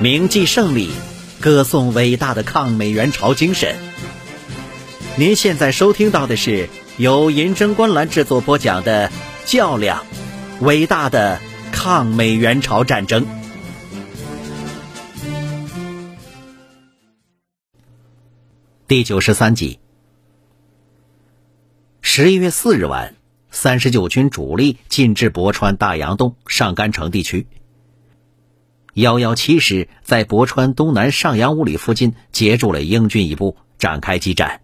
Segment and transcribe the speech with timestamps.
[0.00, 0.90] 铭记胜利，
[1.40, 3.74] 歌颂伟大的抗美援朝精神。
[5.16, 9.08] 您现在收听到的是由银针观澜制作播讲的
[9.44, 10.06] 《较量：
[10.60, 11.40] 伟大的
[11.72, 13.24] 抗美援朝战争》
[18.86, 19.80] 第九十三集。
[22.02, 23.16] 十一月四日晚，
[23.50, 27.48] 三十九军主力进至博川大洋洞上甘城地区。
[28.98, 34.60] 幺幺七师在博川东南上阳五里附近截住了英军一部，展开激战。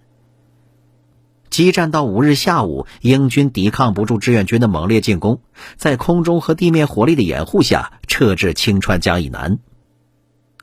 [1.50, 5.40] 激战到五日下午，英军抵抗不住志愿军的猛烈进攻，
[5.76, 9.60] 在空中和地面火力的掩护下，撤至青川江以南。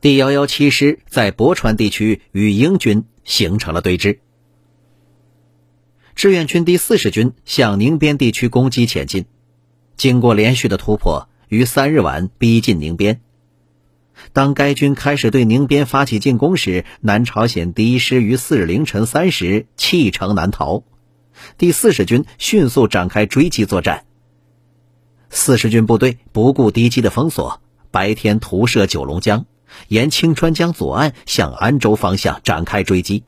[0.01, 4.17] 第幺幺七师在博川地区与英军形成了对峙。
[6.13, 9.27] 志愿军第四十军向宁边地区攻击前进，
[9.95, 13.21] 经过连续的突破，于三日晚逼近宁边。
[14.33, 20.83] 当该军开始对宁边发起进攻时，南朝鲜第一师于四日凌晨三时弃城南逃，
[21.57, 24.05] 第四十军迅速展开追击作战。
[25.29, 29.45] 四十军部队不顾敌机的封锁，白天徒涉九龙江，
[29.87, 33.23] 沿青川江左岸向安州方向展开追击。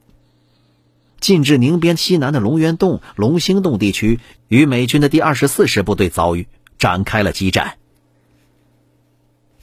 [1.19, 7.77] 进至宁边西南的龙源洞、龙兴洞地区，与美军的第二十四师部队遭遇，展开了激战。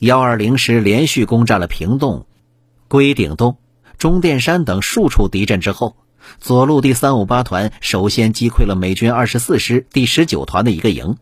[0.01, 2.25] 幺二零师连续攻占了平洞、
[2.89, 3.59] 龟顶洞、
[3.99, 5.95] 中甸山等数处敌阵之后，
[6.39, 11.19] 左路第三五八团首先击溃了美军二十四师第十九团的一个营。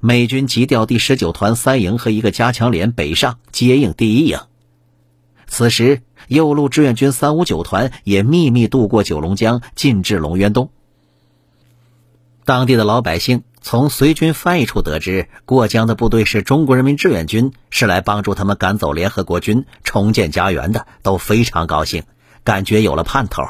[0.00, 4.38] 美军急调第十九团三营和一个加强连北上接应第一营。
[5.46, 10.70] 此时，右路志愿军三五九团也秘密渡过九龙江，进至龙渊洞。
[12.46, 13.42] 当地的老百姓。
[13.62, 22.02] 从随军翻译处得知，过江的部队是中国人民志愿军，是来帮助他们赶走联合国军、重建家园的，都非常高兴，
[22.42, 23.42] 感觉有了盼头。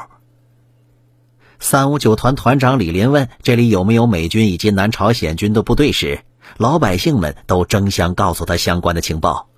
[1.59, 6.21] 三五九团团长李林问：“这里有没有美军以及南朝鲜军的部队？”时，
[6.57, 9.49] 老百姓们都争相告诉他相关的情报。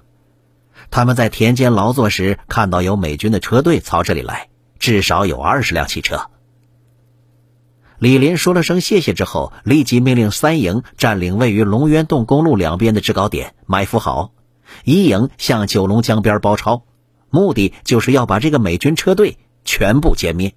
[0.89, 4.49] 他们在田间劳作时，看到有美军的车队朝这里来，
[4.79, 6.29] 至少有二十辆汽车。
[7.97, 14.31] 李林说了声谢谢之后，立即命令三营占领位于龙渊洞公路两边的制高点，埋伏好；
[14.83, 16.83] 一营向九龙江边包抄，
[17.29, 20.53] 目的就是要把这个美军车队全部歼灭。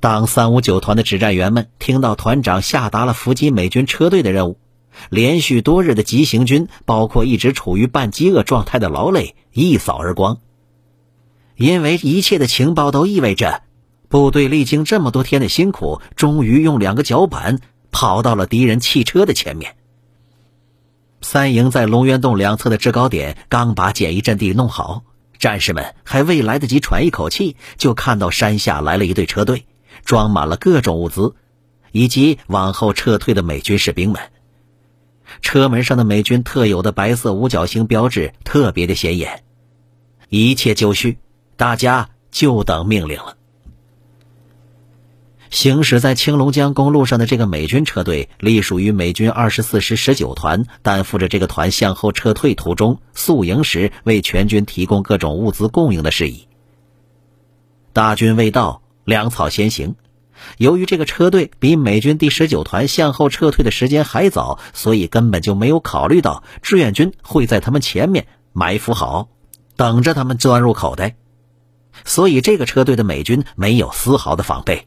[0.00, 4.58] 当三五九团的指战员们听到团长下达了伏击美军车队的任务，
[5.10, 10.38] 连续多日的急行军，包括一直处于半饥饿状态的劳累，一扫而光。
[11.56, 13.62] 因为一切的情报都意味着。
[14.12, 19.74] 部队历经这么多天的辛苦，终于用两个脚板跑到了敌人汽车的前面。
[21.22, 25.04] 三营在龙渊洞两侧的制高点刚把简易阵地弄好，
[25.38, 29.64] 战士们还未来得及喘一口气，就看到山下来了一队车队，
[30.04, 31.34] 装满了各种物资，
[31.90, 34.20] 以及往后撤退的美军士兵们。
[35.40, 39.42] 车门上的美军特有的白色五角星标志特别的显眼。
[40.28, 41.16] 一切就绪，
[41.56, 43.38] 大家就等命令了。
[45.52, 56.48] 行驶在青龙江公路上的这个美军车队，隶属于美军二十四师十九团，担负着这个团向后撤退途中宿营时为全军提供各种物资供应的事宜。
[57.92, 59.94] 大军未到，粮草先行。
[60.56, 69.28] 由于这个车队比美军第十九团向后撤退的时间还早，所以根本就没有考虑到志愿军会在他们前面埋伏好，
[69.76, 71.14] 等着他们钻入口袋。
[72.06, 74.86] 所以这个车队的美军没有丝毫的防备。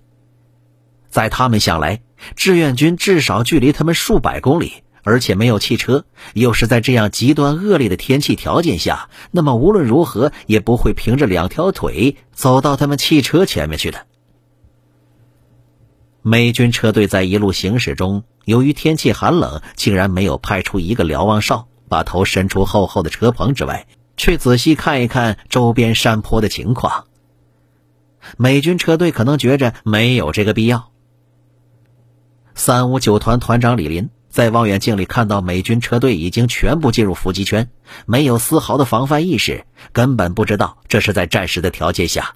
[1.15, 2.01] 在他们想来，
[2.35, 6.03] 志愿军至少距离他们数百公里，而且没有汽车，
[6.33, 14.07] 又是在这样极端恶劣的天气条件下，那么无论如何也不会凭着两条腿走到他们汽车前面去的。
[16.21, 27.05] 美军车队在一路行驶中，由于天气寒冷，竟然没有派出一个瞭望哨，把头伸出厚厚的车棚之外，去仔细看一看周边山坡的情况。
[28.35, 30.91] 美军车队可能觉着没有这个必要。
[32.55, 37.69] 三五九团团长李林在望远镜里看到美军车队已经全部进入伏击圈，
[38.05, 42.35] 没有丝毫的防范意识，根本不知道这是在战时的条件下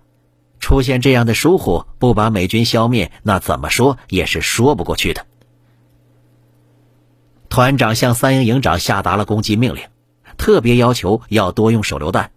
[0.59, 5.25] 出现这样的疏忽，不把美军消灭，那怎么说也是说不过去的。
[7.47, 9.85] 团长向三营营长下达了攻击命令，
[10.37, 12.31] 特别要求要多用手榴弹。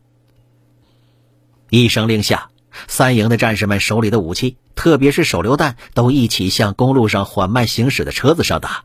[1.68, 2.51] 一声令下。
[2.88, 8.84] 三营的战士们手里的武器，特别是手榴弹，都一起向公路上缓慢行驶的车子上打。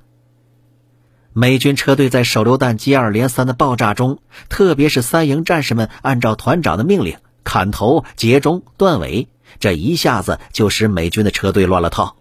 [1.34, 4.20] 美军车队在手榴弹接二连三的爆炸中，
[4.50, 9.28] 特别是三营战士们按照团长的命令砍头、截中、断尾，
[9.60, 12.16] 这一下子就使美军的车队乱了套。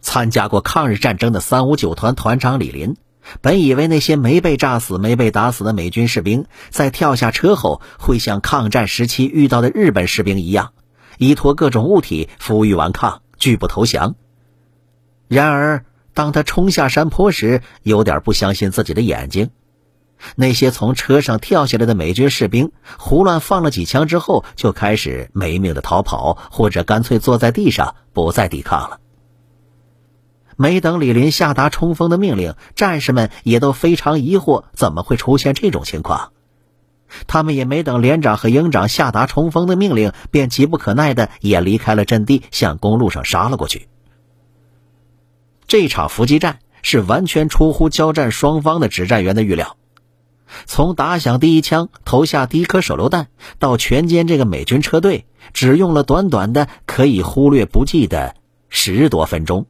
[0.00, 2.96] 参加过抗日战争的三五九团团长李林，
[3.40, 10.72] 本以为那些没被炸死、没被打死的美军士兵，在跳下车后会像抗战时期遇到的日本士兵一样，
[11.18, 14.14] 依托各种物体负隅顽抗，拒不投降。
[15.28, 19.50] 然而，当他冲下山坡时，有点不相信自己的眼睛。
[20.36, 29.00] 那些从车上跳下来的美军士兵，胡乱放了几枪之后，就开始没命的逃跑，或者干脆坐在地上不再抵抗了。
[30.60, 36.32] 没等李林下达冲锋的命令，战士们也都非常疑惑，怎么会出现这种情况？
[37.26, 43.88] 他们也没等连长和营长下达冲锋的命令，便急不可耐的也离开了阵地，向公路上杀了过去。
[45.66, 49.78] 这场伏击战是完全出乎交战双方的指战员的预料。
[50.66, 53.28] 从打响第一枪、投下第一颗手榴弹
[53.58, 55.24] 到全歼这个美军车队，
[55.54, 58.36] 只用了短短的可以忽略不计的
[58.68, 59.64] 十多分钟。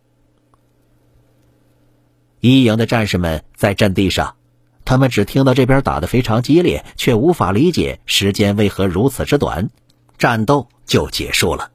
[2.41, 4.37] 一营的战士们在阵地上，
[4.85, 9.71] 他们只听到这边打得非常激烈，却无法理解时间为何如此之短，
[10.19, 11.71] 战斗就结束了。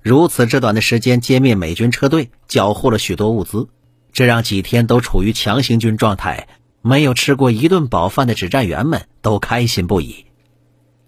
[0.00, 3.68] 如此之短的时间歼灭美军车队，缴获了许多物资，
[4.12, 6.48] 这让几天都处于强行军状态、
[6.80, 10.24] 没有吃过一顿饱饭的指战员们都开心不已。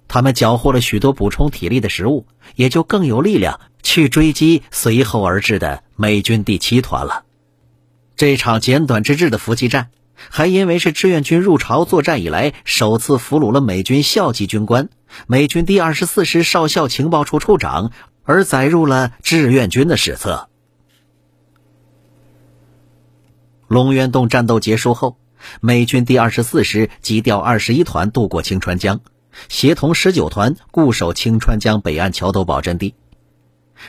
[0.09, 7.25] 他们缴获了许多补充体力的食物，也就更有力量去追击随后而至的美军第七团了。
[8.17, 14.89] 这场简短之至的伏击战，还因为是志愿军入朝作战以来首次俘虏了美军校级军官、
[15.27, 17.91] 美军第二十四师少校情报处处长。
[18.25, 20.49] 而载入了志愿军的史册。
[23.67, 25.17] 龙源洞战斗结束后，
[25.61, 29.01] 美军第二十四师急调二十一团渡过清川江，
[29.49, 32.95] 协同十九团固守清川江北岸桥头堡阵地。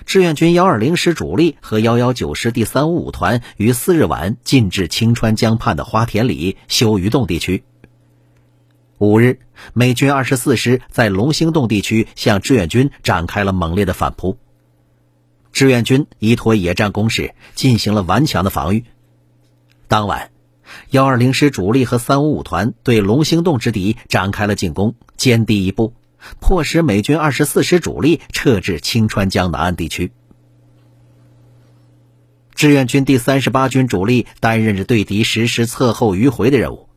[0.05, 7.63] 志愿军幺二零师主力和幺幺九师第三五五团于四日晚进至青川江畔的花田里修鱼洞地区。
[8.99, 9.39] 五日，
[9.73, 14.37] 美军二十四师在龙兴洞地区向志愿军展开了猛烈的反扑。
[15.51, 18.85] 志愿军依托野战工事进行了顽强的防御。
[19.87, 20.31] 当晚，
[20.89, 25.93] 幺二零师主力和三五五团对龙兴洞之敌展开了进攻，歼敌一部，
[26.39, 30.11] 迫使美军二十四师主力撤至清川江南岸地区。
[32.55, 36.87] 志愿军第三十八军主力担任着对敌实施侧后迂回的任务。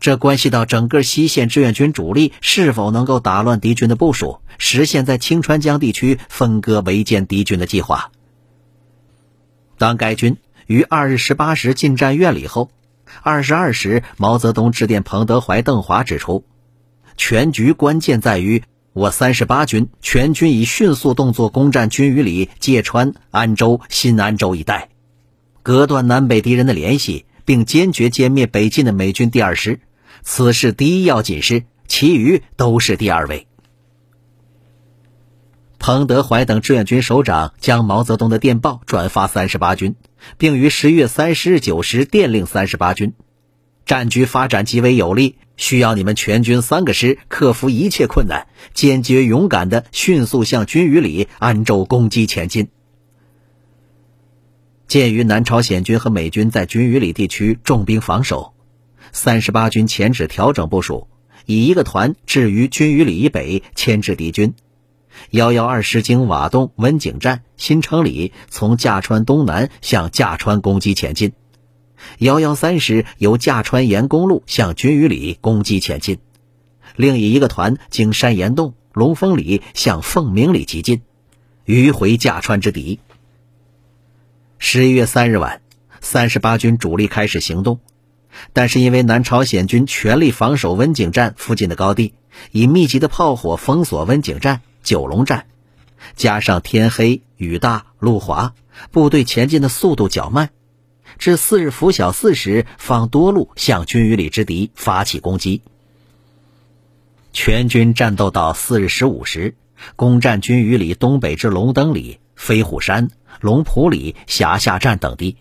[0.00, 8.10] 这关系到整个西线志愿军主力是否能够打乱敌军的部署，实现在清川江地区分割围歼敌军的计划。
[9.78, 10.36] 当该军
[10.66, 12.70] 于二日十八时进占院里后，
[13.22, 16.44] 二十二时毛泽东致电彭德怀、邓华，指出，
[17.16, 18.62] 全局关键在于
[18.92, 24.88] 我三十八军全军以迅速动作攻占军隅里、界川、安州、新安州一带，
[25.62, 29.80] 隔断南北敌人的联系，并坚决歼灭北进的美军第二师。
[30.22, 33.46] 此事第一要紧事，其余都是第二位。
[35.78, 39.96] 彭德怀等志愿军首长将毛泽东的电报转发三十八军，
[40.38, 43.12] 并于十月三十日九时电令三十八军：
[43.84, 52.68] 战局发展极为有利，需要你们全军三个师克服一切困难，坚决勇敢的迅速向军隅里、安州攻击前进。
[54.88, 58.52] 鉴于南朝鲜军和美军在军隅里地区重兵防守。
[59.12, 61.08] 三十八军前指调整部署，
[61.46, 64.54] 以一个团置于军隅里以北牵制敌军。
[65.30, 71.32] 幺幺二师经瓦洞、温井站、新城里，从驾川东南向驾川攻击前进。
[72.18, 76.18] 幺幺三师由驾川沿公路向军隅里攻击前进。
[76.96, 81.02] 另以一个团经山岩洞、龙峰里向凤鸣里急进，
[81.66, 83.00] 迂回驾川之敌。
[84.58, 85.60] 十一月三日晚，
[86.00, 87.80] 三十八军主力开始行动。
[88.52, 92.14] 但是因为南朝鲜军全力防守温井站附近的高地，
[92.50, 95.46] 以密集的炮火封锁温井站、九龙站，
[96.16, 98.54] 加上天黑雨大路滑，
[98.90, 100.50] 部队前进的速度较慢，
[101.18, 105.62] 至四日拂晓四时方多路向军隅里之敌发起攻击。
[107.32, 109.54] 全军战斗到四日十五时，
[109.96, 115.36] 攻占军隅里东北至龙登里、飞虎山、龙浦里、峡下站等地。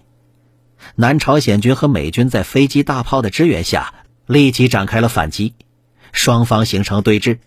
[0.96, 3.94] 南朝鲜军和美军在飞机、大炮的支援下，
[4.26, 5.54] 立即展开了反击，
[6.12, 7.38] 双方形成对峙。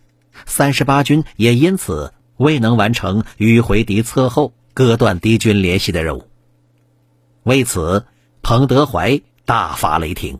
[0.47, 6.29] 三十八军也因此未能完成迂回敌侧后、割断敌军联系的任务。
[7.43, 8.07] 为此，
[8.49, 10.39] 彭德怀大发雷霆。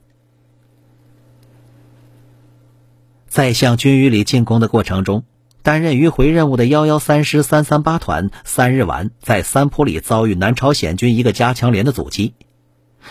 [3.27, 5.25] 在向军隅里进攻的过程中，
[5.65, 12.35] 担任迂回任务的幺幺三师三三八团三日晚在三浦里遭遇南朝鲜军一个加强连的阻击。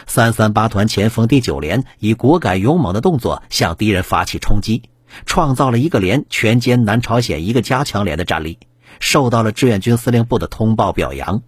[0.07, 4.83] 三三八团前锋第九连以果敢勇猛的动作向敌人发起冲击，
[5.25, 8.59] 创造了一个连全歼南朝鲜一个加强连的战例，
[9.01, 11.43] 受到了志愿军司令部的通报表扬。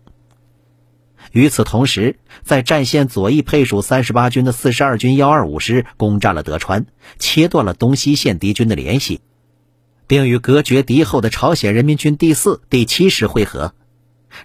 [1.37, 6.87] 与此同时，在战线左翼配属三十八军的四十二军幺二五师攻占了德川，
[7.19, 9.21] 切断了东西线敌军的联系，
[10.07, 13.75] 并与隔绝敌后的朝鲜人民军第四、第七师会合。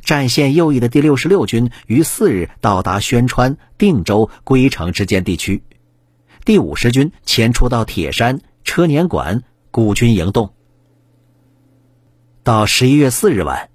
[0.04, 5.62] 战线右翼的第六十六军于四日到达宣川、定州、归城之间地区，
[6.44, 10.52] 第五十军前出到铁山、车年馆，孤军营动。
[12.42, 13.70] 到十一月四日晚，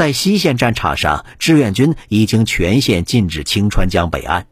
[0.00, 4.46] 在西线战场上，志愿军已经全线进至清川江北岸。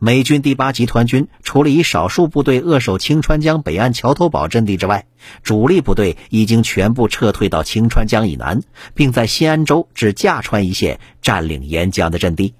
[0.00, 5.06] 美军第八集团军除了以少数部队扼守清川江北岸桥头堡阵地之外，
[5.44, 8.60] 主力部队已经全部撤退到清川江以南，
[8.92, 12.56] 并在新安州至架川一线占领沿江的阵地。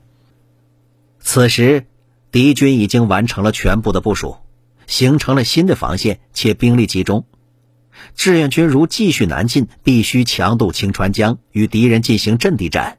[1.19, 1.87] 此时，
[2.31, 4.37] 敌军已经完成了全部的部署，
[4.87, 7.25] 形成了新的防线，且兵力集中。
[8.15, 12.99] 志愿军如继续南进，必须强渡清川江，与敌人进行阵地战。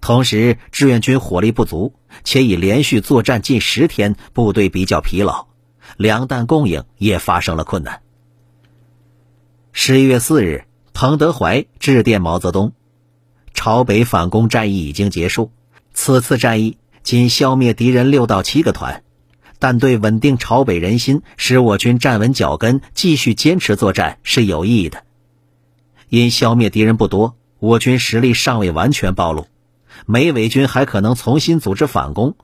[0.00, 5.48] 同时，志愿军火力不足，且已连续作战近十天，部队比较疲劳，
[5.96, 8.00] 粮弹供应也发生了困难。
[9.72, 12.72] 十一月四日，彭德怀致电毛泽东
[13.54, 15.52] ：“朝北反攻战役已经结束，
[15.92, 19.02] 此次战役仅消灭敌人六到七个团，
[19.58, 25.04] 但对稳定朝北人心，使我军站稳脚跟，继续坚持作战是有意义的。
[26.08, 29.46] 因消灭敌人不多，我军实力尚未完全暴露。”
[30.06, 32.36] 美伪军还可能重新组织反攻。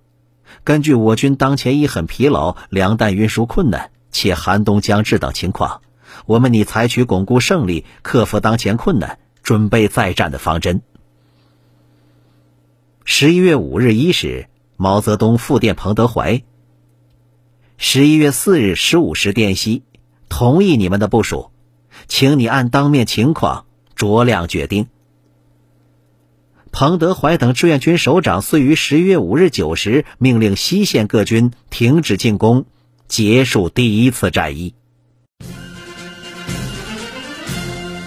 [0.64, 5.82] 根据我军当前已很疲劳、粮弹运输困难且寒冬将至等情况，
[6.26, 10.82] 我们拟采取巩固胜利、克服当前困难、准备再战的方针。
[13.04, 16.42] 十一月五日一时，毛泽东复电彭德怀。
[17.76, 19.82] 十一月四日十五时电息，
[20.28, 21.50] 同意你们的部署，
[22.06, 23.66] 请你按当面情况
[23.96, 24.86] 酌量决定。
[26.70, 32.64] 彭德怀等志愿军首长遂于十一月五日九时命令西线各军停止进攻，
[33.06, 34.74] 结束第一次战役。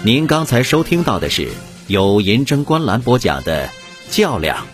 [0.02, 1.48] 您刚才收听到的是
[1.86, 3.68] 由银针观澜播讲的
[4.10, 4.66] 《较量：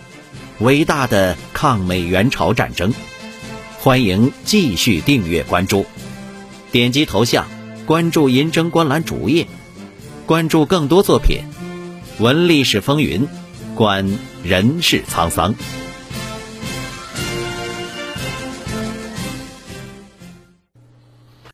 [0.60, 2.92] 伟大的抗美援朝战争》，
[3.84, 5.84] 欢迎继续订阅关注，
[6.72, 7.46] 点击头像
[7.84, 9.46] 关注银针观澜主页，
[10.24, 11.40] 关注更多作品，
[12.18, 13.28] 闻历史风云。
[13.74, 15.54] 观人世沧桑。